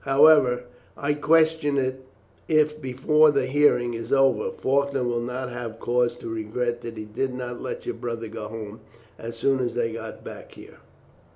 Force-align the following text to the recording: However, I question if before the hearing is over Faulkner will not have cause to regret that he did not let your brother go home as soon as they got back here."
However, 0.03 0.63
I 0.97 1.13
question 1.13 1.95
if 2.47 2.81
before 2.81 3.29
the 3.29 3.45
hearing 3.45 3.93
is 3.93 4.11
over 4.11 4.49
Faulkner 4.49 5.03
will 5.03 5.19
not 5.21 5.51
have 5.51 5.77
cause 5.79 6.15
to 6.15 6.27
regret 6.27 6.81
that 6.81 6.97
he 6.97 7.05
did 7.05 7.35
not 7.35 7.61
let 7.61 7.85
your 7.85 7.93
brother 7.93 8.27
go 8.27 8.47
home 8.47 8.79
as 9.19 9.37
soon 9.37 9.59
as 9.59 9.75
they 9.75 9.91
got 9.93 10.23
back 10.23 10.53
here." 10.53 10.79